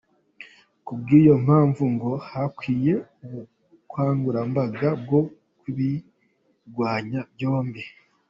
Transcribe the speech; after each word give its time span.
Ku 0.85 0.93
bw’iyo 0.99 1.33
mpamvu 1.45 1.83
ngo 1.93 2.11
hakwiye 2.29 2.93
ubukangurambaga 3.23 4.89
bwo 5.03 5.19
kubirwanya 5.59 7.19
byombi. 7.33 7.81